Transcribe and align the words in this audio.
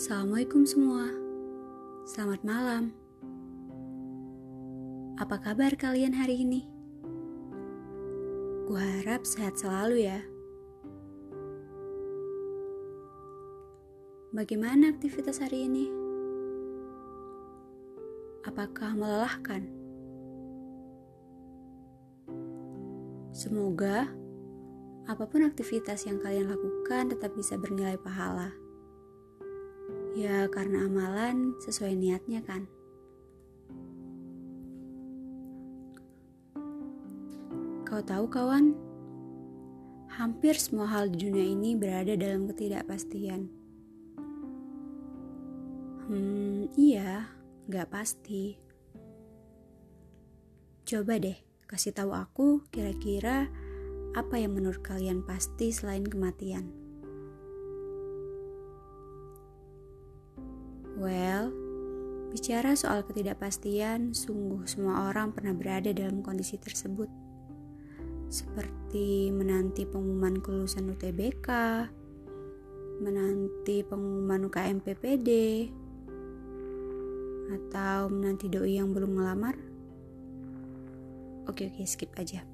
Assalamualaikum 0.00 0.64
semua. 0.64 1.12
Selamat 2.08 2.40
malam. 2.40 2.88
Apa 5.20 5.36
kabar 5.36 5.76
kalian 5.76 6.16
hari 6.16 6.40
ini? 6.40 6.64
Gue 8.64 8.80
harap 8.80 9.28
sehat 9.28 9.60
selalu 9.60 10.08
ya. 10.08 10.24
Bagaimana 14.32 14.88
aktivitas 14.88 15.36
hari 15.36 15.68
ini? 15.68 15.92
Apakah 18.48 18.96
melelahkan? 18.96 19.68
Semoga 23.36 24.08
apa 25.04 25.28
pun 25.28 25.44
aktivitas 25.44 26.08
yang 26.08 26.16
kalian 26.24 26.48
lakukan 26.48 27.12
tetap 27.12 27.36
bisa 27.36 27.60
bernilai 27.60 28.00
pahala. 28.00 28.69
Ya 30.18 30.50
karena 30.50 30.90
amalan 30.90 31.54
sesuai 31.62 31.94
niatnya 31.94 32.42
kan. 32.42 32.66
Kau 37.86 38.02
tahu 38.02 38.26
kawan, 38.30 38.74
hampir 40.10 40.54
semua 40.58 40.86
hal 40.90 41.10
di 41.10 41.26
dunia 41.26 41.46
ini 41.46 41.74
berada 41.74 42.14
dalam 42.18 42.46
ketidakpastian. 42.50 43.50
Hmm, 46.10 46.66
iya, 46.74 47.30
gak 47.70 47.90
pasti. 47.94 48.58
Coba 50.82 51.22
deh, 51.22 51.38
kasih 51.70 51.94
tahu 51.94 52.10
aku 52.10 52.66
kira-kira 52.74 53.46
apa 54.18 54.42
yang 54.42 54.58
menurut 54.58 54.82
kalian 54.82 55.22
pasti 55.22 55.70
selain 55.70 56.02
kematian. 56.02 56.89
Well, 61.00 61.48
bicara 62.28 62.76
soal 62.76 63.08
ketidakpastian, 63.08 64.12
sungguh 64.12 64.68
semua 64.68 65.08
orang 65.08 65.32
pernah 65.32 65.56
berada 65.56 65.88
dalam 65.96 66.20
kondisi 66.20 66.60
tersebut. 66.60 67.08
Seperti 68.28 69.32
menanti 69.32 69.88
pengumuman 69.88 70.44
kelulusan 70.44 70.92
UTBK, 70.92 71.48
menanti 73.00 73.80
pengumuman 73.80 74.44
UKM 74.52 74.84
PPD, 74.84 75.28
atau 77.48 78.12
menanti 78.12 78.52
doi 78.52 78.76
yang 78.76 78.92
belum 78.92 79.16
ngelamar. 79.16 79.56
Oke 81.48 81.72
oke 81.72 81.80
skip 81.88 82.12
aja. 82.20 82.44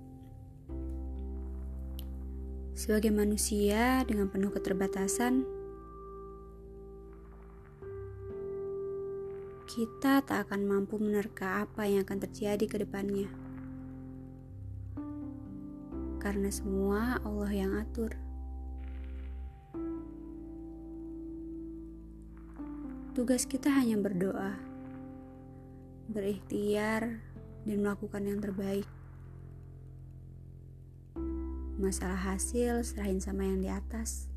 Sebagai 2.78 3.10
manusia 3.10 4.06
dengan 4.06 4.30
penuh 4.30 4.54
keterbatasan, 4.54 5.55
kita 9.76 10.24
tak 10.24 10.48
akan 10.48 10.64
mampu 10.64 10.96
menerka 10.96 11.68
apa 11.68 11.84
yang 11.84 12.08
akan 12.08 12.24
terjadi 12.24 12.64
ke 12.64 12.80
depannya. 12.80 13.28
Karena 16.16 16.48
semua 16.48 17.20
Allah 17.20 17.52
yang 17.52 17.76
atur. 17.76 18.16
Tugas 23.12 23.44
kita 23.44 23.68
hanya 23.68 24.00
berdoa, 24.00 24.56
berikhtiar, 26.08 27.20
dan 27.68 27.76
melakukan 27.84 28.24
yang 28.24 28.40
terbaik. 28.40 28.88
Masalah 31.76 32.32
hasil 32.32 32.80
serahin 32.80 33.20
sama 33.20 33.44
yang 33.44 33.60
di 33.60 33.68
atas. 33.68 34.35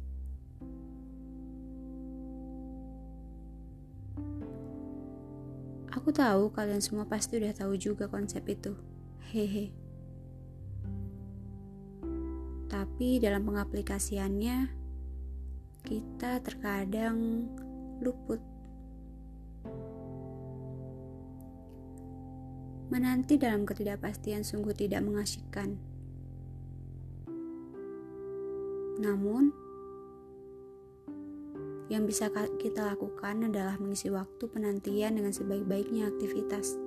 Aku 5.90 6.14
tahu 6.14 6.54
kalian 6.54 6.86
semua 6.86 7.10
pasti 7.10 7.42
udah 7.42 7.50
tahu 7.50 7.74
juga 7.74 8.06
konsep 8.06 8.46
itu. 8.46 8.78
Hehe. 9.34 9.74
Tapi 12.70 13.18
dalam 13.18 13.42
pengaplikasiannya, 13.50 14.70
kita 15.82 16.46
terkadang 16.46 17.50
luput. 18.06 18.38
Menanti 22.94 23.42
dalam 23.42 23.66
ketidakpastian 23.66 24.46
sungguh 24.46 24.78
tidak 24.78 25.02
mengasyikkan. 25.02 25.82
Namun, 29.02 29.50
yang 31.90 32.06
bisa 32.06 32.30
kita 32.62 32.94
lakukan 32.94 33.50
adalah 33.50 33.76
mengisi 33.82 34.14
waktu 34.14 34.46
penantian 34.46 35.18
dengan 35.18 35.34
sebaik-baiknya 35.34 36.06
aktivitas. 36.06 36.78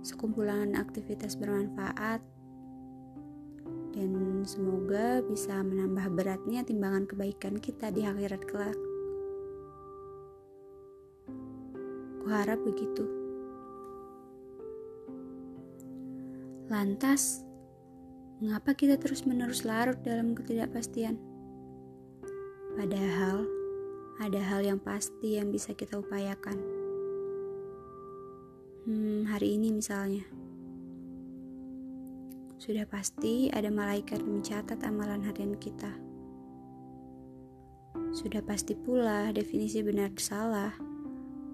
Sekumpulan 0.00 0.72
aktivitas 0.72 1.36
bermanfaat 1.36 2.24
dan 3.92 4.42
semoga 4.48 5.20
bisa 5.20 5.60
menambah 5.60 6.16
beratnya 6.16 6.64
timbangan 6.64 7.04
kebaikan 7.04 7.60
kita 7.60 7.92
di 7.92 8.08
akhirat 8.08 8.42
kelak. 8.48 8.78
Kuharap 12.24 12.56
begitu. 12.64 13.04
Lantas, 16.72 17.44
mengapa 18.40 18.72
kita 18.72 18.96
terus-menerus 18.96 19.68
larut 19.68 20.00
dalam 20.00 20.32
ketidakpastian? 20.32 21.33
Padahal 22.74 23.46
ada 24.18 24.40
hal 24.42 24.66
yang 24.66 24.82
pasti 24.82 25.38
yang 25.38 25.54
bisa 25.54 25.78
kita 25.78 25.98
upayakan. 25.98 26.58
Hmm, 28.84 29.24
hari 29.30 29.54
ini 29.54 29.70
misalnya. 29.78 30.26
Sudah 32.58 32.82
pasti 32.90 33.46
ada 33.54 33.70
malaikat 33.70 34.26
mencatat 34.26 34.82
amalan 34.82 35.22
harian 35.22 35.54
kita. 35.54 35.88
Sudah 38.10 38.42
pasti 38.42 38.74
pula 38.74 39.30
definisi 39.30 39.78
benar 39.82 40.10
salah, 40.18 40.74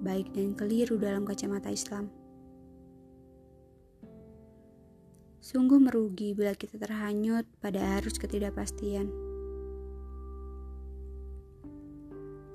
baik 0.00 0.32
dan 0.32 0.56
keliru 0.56 0.96
dalam 0.96 1.28
kacamata 1.28 1.68
Islam. 1.68 2.08
Sungguh 5.40 5.80
merugi 5.80 6.32
bila 6.32 6.56
kita 6.56 6.80
terhanyut 6.80 7.44
pada 7.60 8.00
arus 8.00 8.16
ketidakpastian. 8.16 9.29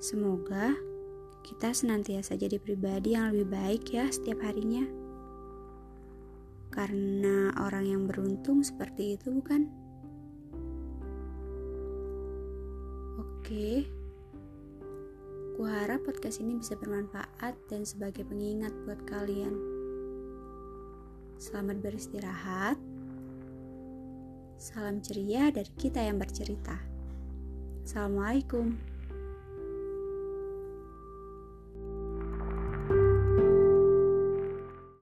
Semoga 0.06 0.70
kita 1.42 1.74
senantiasa 1.74 2.38
jadi 2.38 2.62
pribadi 2.62 3.18
yang 3.18 3.34
lebih 3.34 3.50
baik 3.50 3.90
ya 3.90 4.06
setiap 4.06 4.38
harinya. 4.38 4.86
Karena 6.70 7.50
orang 7.58 7.90
yang 7.90 8.02
beruntung 8.06 8.62
seperti 8.62 9.18
itu 9.18 9.34
bukan? 9.34 9.66
Oke. 13.18 13.90
Ku 15.58 15.66
harap 15.66 16.06
podcast 16.06 16.38
ini 16.38 16.54
bisa 16.54 16.78
bermanfaat 16.78 17.58
dan 17.66 17.82
sebagai 17.82 18.22
pengingat 18.30 18.70
buat 18.86 19.02
kalian. 19.10 19.58
Selamat 21.34 21.82
beristirahat. 21.82 22.78
Salam 24.54 25.02
ceria 25.02 25.50
dari 25.50 25.74
kita 25.74 25.98
yang 25.98 26.22
bercerita. 26.22 26.78
Assalamualaikum. 27.82 28.95